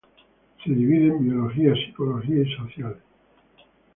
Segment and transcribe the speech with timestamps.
[0.63, 2.95] Se divide en Biológica, Psicológica y Social.